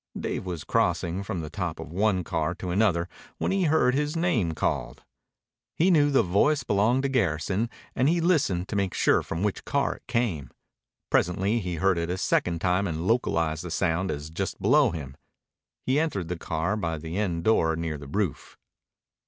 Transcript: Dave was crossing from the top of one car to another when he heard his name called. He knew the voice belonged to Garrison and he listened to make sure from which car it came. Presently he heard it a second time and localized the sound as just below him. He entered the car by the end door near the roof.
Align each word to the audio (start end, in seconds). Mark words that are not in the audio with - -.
Dave 0.19 0.47
was 0.47 0.63
crossing 0.63 1.21
from 1.21 1.41
the 1.41 1.49
top 1.51 1.79
of 1.79 1.93
one 1.93 2.23
car 2.23 2.55
to 2.55 2.71
another 2.71 3.07
when 3.37 3.51
he 3.51 3.65
heard 3.65 3.93
his 3.93 4.17
name 4.17 4.53
called. 4.53 5.03
He 5.75 5.91
knew 5.91 6.09
the 6.09 6.23
voice 6.23 6.63
belonged 6.63 7.03
to 7.03 7.07
Garrison 7.09 7.69
and 7.95 8.09
he 8.09 8.19
listened 8.19 8.67
to 8.69 8.75
make 8.75 8.95
sure 8.95 9.21
from 9.21 9.43
which 9.43 9.63
car 9.63 9.93
it 9.97 10.07
came. 10.07 10.49
Presently 11.11 11.59
he 11.59 11.75
heard 11.75 11.99
it 11.99 12.09
a 12.09 12.17
second 12.17 12.61
time 12.61 12.87
and 12.87 13.05
localized 13.05 13.63
the 13.63 13.69
sound 13.69 14.09
as 14.09 14.31
just 14.31 14.59
below 14.59 14.89
him. 14.89 15.15
He 15.85 15.99
entered 15.99 16.29
the 16.29 16.35
car 16.39 16.75
by 16.75 16.97
the 16.97 17.15
end 17.19 17.43
door 17.43 17.75
near 17.75 17.99
the 17.99 18.07
roof. 18.07 18.57